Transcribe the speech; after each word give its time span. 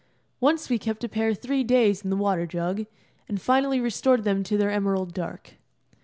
Once 0.39 0.67
we 0.67 0.79
kept 0.79 1.03
a 1.03 1.07
pair 1.07 1.31
three 1.35 1.63
days 1.63 2.01
in 2.03 2.09
the 2.09 2.15
water 2.15 2.47
jug, 2.47 2.87
and 3.29 3.39
finally 3.39 3.79
restored 3.79 4.23
them 4.23 4.41
to 4.41 4.57
their 4.57 4.71
emerald 4.71 5.13
dark. 5.13 5.57